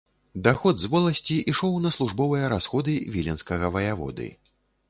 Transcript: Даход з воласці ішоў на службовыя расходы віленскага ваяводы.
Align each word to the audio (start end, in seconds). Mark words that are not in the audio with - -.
Даход 0.45 0.79
з 0.83 0.89
воласці 0.93 1.37
ішоў 1.53 1.77
на 1.85 1.93
службовыя 1.97 2.49
расходы 2.57 2.99
віленскага 3.17 3.73
ваяводы. 3.77 4.27